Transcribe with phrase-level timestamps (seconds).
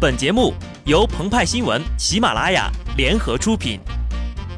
[0.00, 0.54] 本节目
[0.86, 3.78] 由澎湃新闻、喜马拉雅联合出品。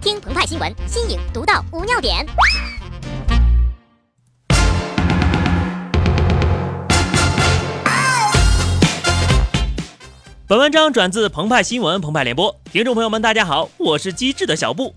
[0.01, 2.25] 听澎湃新闻，新颖独到，无尿点。
[10.47, 12.57] 本文章转自澎湃新闻、澎湃联播。
[12.71, 14.95] 听众朋友们，大家好，我是机智的小布。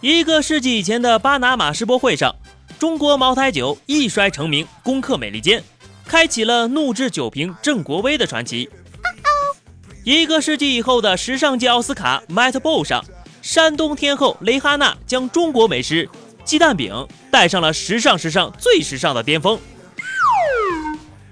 [0.00, 2.34] 一个世纪以前的巴拿马世博会上，
[2.80, 5.62] 中国茅台酒一摔成名，攻克美利坚，
[6.04, 8.68] 开启了怒掷酒瓶振国威的传奇。
[10.04, 13.04] 一个世纪以后的时尚界奥斯卡 Met Ball 上，
[13.42, 16.08] 山东天后蕾哈娜将中国美食
[16.42, 19.58] 鸡蛋饼带上了时尚时尚最时尚的巅峰。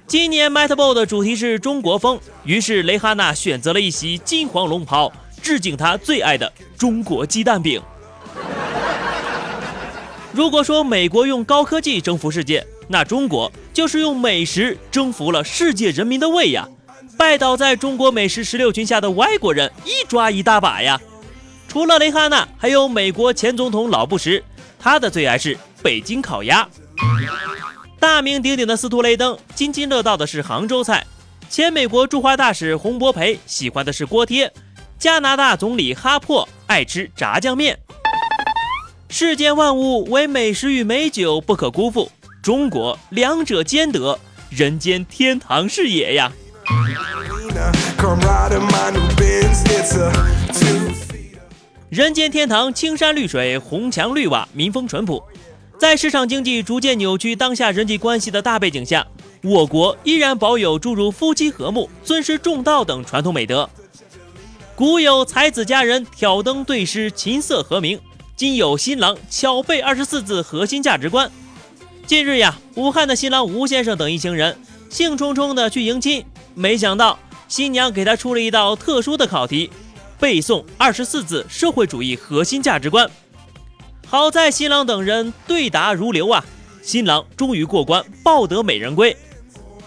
[0.06, 5.10] 今年 Met Ball 的主题是中国风，于是蕾哈娜选择了一袭金黄龙袍，
[5.42, 7.80] 致敬她最爱的中国鸡蛋饼。
[10.32, 16.68] 如果说美国用高科技征服世界，那中国就是用美食征服了世界人民的胃呀！
[17.18, 20.98] 拜倒在中国美食十六群下的外国人一抓一大把呀！
[21.66, 24.40] 除了蕾哈娜，还有美国前总统老布什，
[24.78, 26.66] 他的最爱是北京烤鸭。
[27.98, 31.04] 大名鼎鼎的司徒雷登津津乐道的是杭州菜，
[31.50, 34.50] 前美国驻华大使洪博培喜欢的是锅贴，
[34.96, 37.76] 加拿大总理哈珀爱吃炸酱面。
[39.08, 44.16] 世间万物唯美食与美酒不可辜负，中国两者兼得，
[44.50, 46.32] 人间天堂是也呀！
[51.88, 55.22] 人间天堂，青山绿水，红墙绿瓦，民风淳朴。
[55.78, 59.06] 在市场经济逐渐扭曲当下人际关系的大背景下，
[59.42, 63.68] 我国依然保有诸如夫妻和睦、尊师重道等传统美德。
[64.74, 67.98] 古有才子佳人挑灯对诗，琴瑟和鸣；
[68.36, 71.30] 今有新郎巧背二十四字核心价值观。
[72.06, 74.56] 近日呀，武汉的新郎吴先生等一行人
[74.88, 76.24] 兴冲冲地去迎亲。
[76.54, 77.18] 没想到
[77.48, 79.70] 新娘给他出了一道特殊的考题，
[80.20, 83.10] 背诵二十四字社会主义核心价值观。
[84.06, 86.44] 好在新郎等人对答如流啊，
[86.82, 89.16] 新郎终于过关，抱得美人归。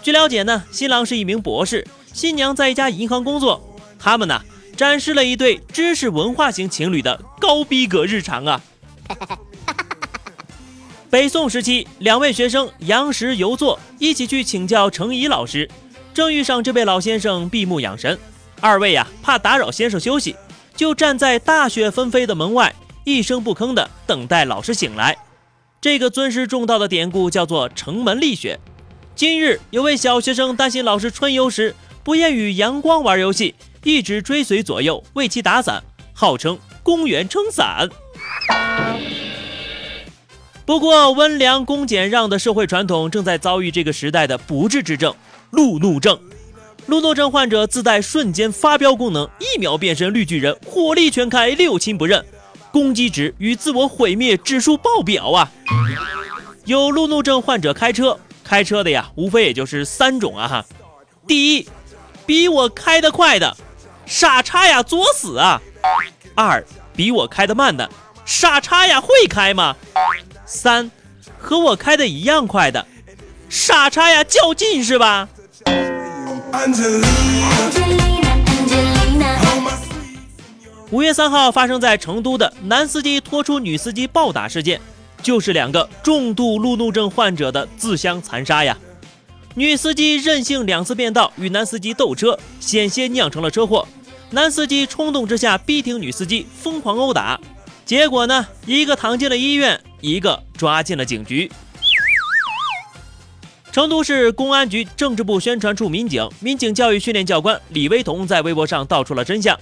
[0.02, 3.76] 据了解呢，新郎是一名博士，新娘在一家银行工作。
[3.98, 4.42] 他们呢，
[4.76, 8.60] 展示了一对知识文化型情侣的高逼格日常啊。
[11.08, 15.70] 北宋时期，两位学生杨时游作一起去请教程颐老师。
[16.14, 18.18] 正遇上这位老先生闭目养神，
[18.60, 20.36] 二位呀怕打扰先生休息，
[20.76, 22.74] 就站在大雪纷飞的门外，
[23.04, 25.16] 一声不吭的等待老师醒来。
[25.80, 28.60] 这个尊师重道的典故叫做城门立雪。
[29.14, 31.74] 今日有位小学生担心老师春游时
[32.04, 37.88] 不愿与阳光玩游戏，一直追随左右为其打伞，号称公园撑伞。
[40.64, 45.14] 不过温良恭俭让的社会传统正在遭遇这个时代的不治之症。
[45.50, 46.18] 路怒症，
[46.86, 52.24] 路怒症患者自带瞬间发飙功能，一秒变身绿巨人，火力全开，六亲不认，
[52.70, 55.50] 攻击值与自我毁灭指数爆表啊！
[56.64, 60.64] 有路怒症患者开车，开车的呀，无非也就是三种啊哈。
[61.26, 61.68] 第一，
[62.24, 63.54] 比我开得快的，
[64.06, 65.60] 傻叉呀，作死啊！
[66.34, 66.64] 二，
[66.96, 67.90] 比我开得慢的，
[68.24, 69.76] 傻叉呀，会开吗？
[70.44, 70.90] 三，
[71.38, 72.86] 和我开的一样快的，
[73.48, 75.28] 傻叉呀，较劲是吧？
[80.90, 84.80] 五月三号发生在成都的男司机拖出女司机暴打事件，
[85.22, 88.76] 就是两个重度路怒症患者的自相残杀呀！
[89.54, 93.86] 女司机任性两次变道与男司机斗车，险些酿成了车祸。
[94.30, 97.38] 男司机冲动之下逼停女司机，疯狂殴打，
[97.92, 101.52] 结果呢，一个躺进了医院，一个抓进了警局。
[103.70, 109.54] 成都市公安局政治部宣传处民警、民警教育训练教官李威彤在微博上道出了真相：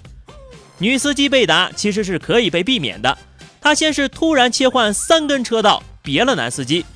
[0.78, 3.18] 女司机被打其实是可以被避免的。
[3.60, 6.86] 他先是突然切换三根车道，别了男司机，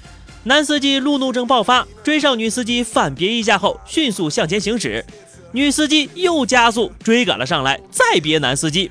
[0.44, 5.04] 男司机路怒症爆发，追上女司机反别一下后，迅速向前行驶，
[5.50, 8.88] 女司机又加速追赶了上来，再别男司机，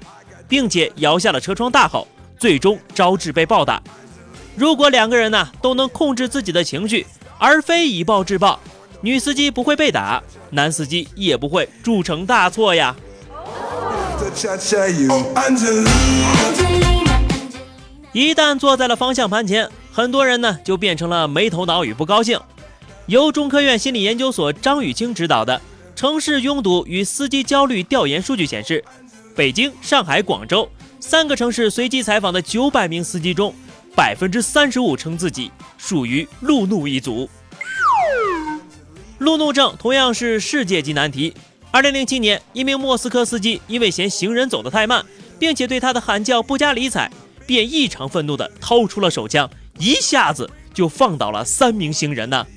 [0.50, 2.06] 并且摇下了车窗大吼，
[2.40, 3.82] 最终招致被暴打。
[4.56, 7.06] 如果两个人呢都能控制自己的情绪。
[7.40, 8.58] 而非以暴制暴，
[9.02, 12.96] 女司机不会被打，男司机也不会铸成大错呀。
[18.14, 22.40] 一旦坐在了方向盘前，很多人呢就变成了没头脑与不高兴。
[23.08, 25.60] 由中科院心理研究所张雨清指导的
[25.98, 28.82] 城市拥堵与司机焦虑调研数据显示，
[29.36, 30.70] 北京、上海、广州
[31.06, 33.54] 三个城市随机采访的九百名司机中。
[33.94, 37.30] 百分之三十五称自己属于路怒一族。
[39.20, 41.32] 路怒症同样是世界级难题。
[41.72, 45.06] 二零零七年，一名莫斯科司机因为嫌行人走得太慢，
[45.38, 47.12] 并且对他的喊叫不加理睬，
[47.46, 49.48] 便异常愤怒地掏出了手枪，
[49.78, 52.48] 一下子就放倒了三名行人呢。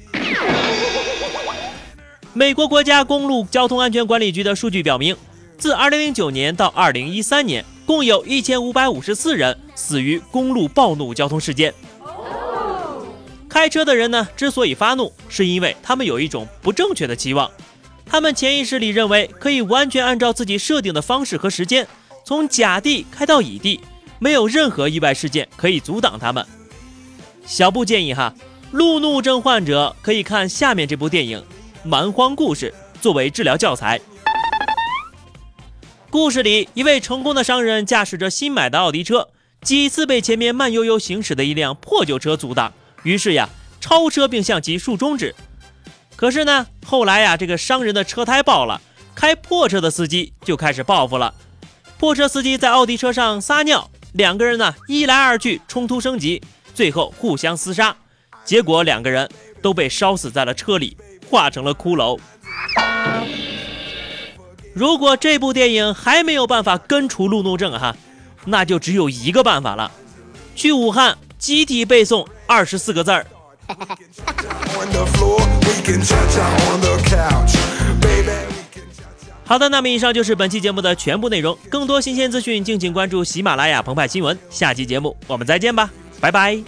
[2.33, 5.15] 美国国家公路交通安全管理局的数据表明，
[5.59, 11.73] 自二零零九年到二零一三年，共有一千五百五十四人死于公路暴怒交通事件。
[13.49, 17.51] 开车的人呢，之所以发怒，是因为他们有一种不正确的期望。
[18.05, 21.87] 他们潜意识里认为可以完全按照自己设定的方式和时间，
[22.25, 23.81] 从甲地开到乙地，
[24.19, 26.45] 没有任何意外事件可以阻挡他们。
[27.47, 28.35] 小布建议哈，
[28.73, 31.39] 路怒症患者可以看下面这部电影
[31.83, 34.01] 《蛮荒故事》作为治疗教材。
[36.17, 39.29] 故事里，一位成功的商人驾驶着新买的奥迪车，
[39.61, 42.73] 几次被前面慢悠悠行驶的一辆破旧车阻挡，
[43.03, 43.51] 于是呀，
[43.83, 45.35] 超车并向其竖中指。
[46.17, 48.81] 可是呢，后来呀，这个商人的车胎爆了，
[49.15, 51.35] 开破车的司机就开始报复了。
[51.99, 56.41] 破车司机在奥迪车上撒尿，两个人呢一来二去，冲突升级，
[56.75, 57.95] 最后互相厮杀，
[58.43, 59.29] 结果两个人
[59.61, 60.97] 都被烧死在了车里，
[61.29, 62.19] 化成了骷髅。
[64.77, 67.97] 如果这部电影还没有办法根除路怒症哈，
[68.45, 69.91] 那就只有一个办法了，
[70.55, 73.27] 去武汉集体背诵二十四个字儿。
[79.47, 81.57] 好的，那么以上就是本期节目的全部内容。
[81.71, 84.39] 更多新鲜资讯，敬请关注喜马拉雅澎湃新闻。
[84.51, 85.89] 下期节目我们再见吧，
[86.21, 86.63] 拜拜。